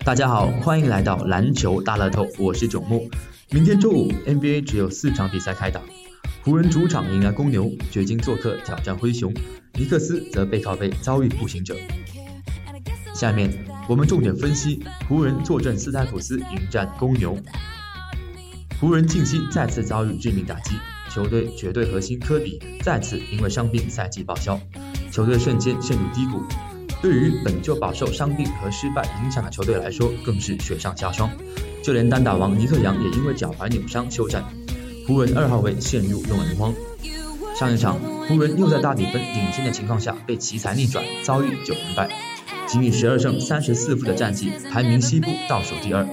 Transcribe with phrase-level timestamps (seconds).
[0.00, 3.08] 大家好，欢迎来到篮球大乐透，我是囧木。
[3.50, 5.80] 明天周五 NBA 只有四场比赛开打，
[6.42, 9.32] 湖人主场迎来公牛，掘金做客挑战灰熊，
[9.74, 11.76] 尼克斯则背靠背遭遇步行者。
[13.14, 13.50] 下面
[13.88, 17.36] 我们重点分析湖人坐镇斯台普斯迎战公牛。
[18.80, 20.74] 湖人近期再次遭遇致命打击，
[21.10, 24.60] 球队绝对核心科比再次因为伤病赛季报销，
[25.10, 26.42] 球队瞬间陷入低谷。
[27.02, 31.30] 对于本就饱受伤病和失败影响的球队来说，更是雪上加霜。
[31.82, 34.42] 就连单打王尼克杨也因为脚踝扭伤休战，
[35.06, 36.72] 湖人二号位陷入用人荒。
[37.54, 42.08] 上一场，湖人又在大比分领先的情况下被奇才逆转，遭遇九连败，
[42.66, 46.08] 仅以十二胜三十四负的战绩排名西部倒数第二。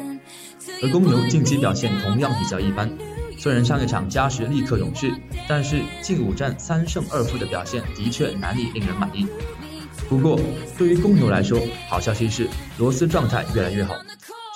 [0.83, 2.91] 而公牛近期表现同样比较一般，
[3.37, 5.11] 虽然上一场加时力克勇士，
[5.47, 9.25] 但是近五战三胜二负的表现的确难以令人满意。
[10.11, 10.37] 不过，
[10.77, 11.57] 对于公牛来说，
[11.87, 12.45] 好消息是
[12.77, 13.95] 罗斯状态越来越好。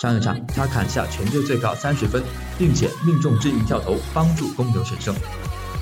[0.02, 2.22] 上一场他砍下全队最高三十分，
[2.58, 5.16] 并且命中致命跳投，帮助公牛险胜。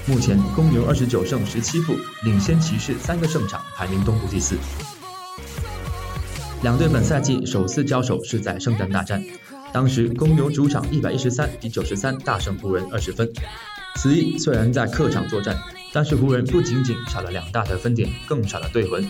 [0.05, 4.55] 目前公牛二十九胜十七负，领先骑士三个胜场，排名东部第四。
[6.61, 9.23] 两队本赛季首次交手是在圣诞大战，
[9.73, 13.27] 当时公牛主场一百一十三比九十三大胜湖人二十分。
[13.95, 15.57] 此役虽然在客场作战，
[15.91, 19.03] 但是湖人不仅仅少了两大得分点，更少了队魂。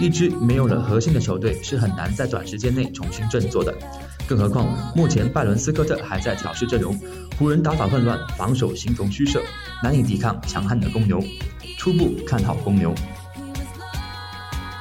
[0.00, 3.72] 一支没有了核心的球队是很难在短时间内重新振作的，
[4.26, 6.98] 更何况目前拜伦斯科特还在调试阵容，
[7.38, 9.40] 湖人打法混乱，防守形同虚设，
[9.82, 11.22] 难以抵抗强悍的公牛。
[11.78, 12.92] 初步看好公牛。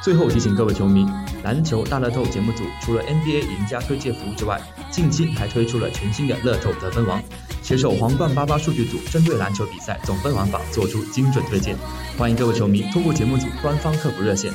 [0.01, 1.05] 最后提醒各位球迷，
[1.43, 7.21] 篮球大乐透节目组除了 NBA 赢家推介服务之外，近期还推出了全新的乐透得分王。
[7.63, 11.77] 携手皇冠八八数据组，针对篮球比赛总分玩法做出精准推荐。
[12.17, 14.51] 欢迎各位球迷通过节目组官方客服热线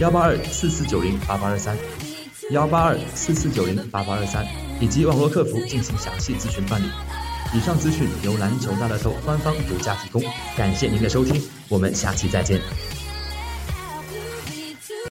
[0.00, 1.78] 幺八二四四九零八八二三
[2.50, 4.44] 幺八二四四九零八八二三
[4.80, 6.86] 以及网络客服进行详细咨询办理。
[7.54, 10.20] 以上资讯由篮球大乐透官方独家提供，
[10.56, 12.60] 感谢您的收听，我们下期再见。